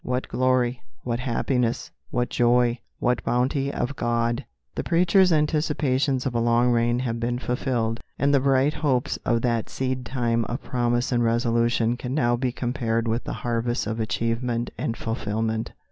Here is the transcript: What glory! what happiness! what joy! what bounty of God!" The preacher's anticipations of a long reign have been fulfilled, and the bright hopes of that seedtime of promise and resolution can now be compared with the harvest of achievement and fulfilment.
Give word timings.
What 0.03 0.27
glory! 0.29 0.81
what 1.03 1.19
happiness! 1.19 1.91
what 2.09 2.31
joy! 2.31 2.79
what 2.97 3.23
bounty 3.23 3.71
of 3.71 3.95
God!" 3.95 4.45
The 4.73 4.83
preacher's 4.83 5.31
anticipations 5.31 6.25
of 6.25 6.33
a 6.33 6.39
long 6.39 6.71
reign 6.71 6.97
have 6.97 7.19
been 7.19 7.37
fulfilled, 7.37 7.99
and 8.17 8.33
the 8.33 8.39
bright 8.39 8.73
hopes 8.73 9.17
of 9.17 9.43
that 9.43 9.69
seedtime 9.69 10.43
of 10.45 10.63
promise 10.63 11.11
and 11.11 11.23
resolution 11.23 11.97
can 11.97 12.15
now 12.15 12.35
be 12.35 12.51
compared 12.51 13.07
with 13.07 13.25
the 13.25 13.33
harvest 13.45 13.85
of 13.85 13.99
achievement 13.99 14.71
and 14.75 14.97
fulfilment. 14.97 15.71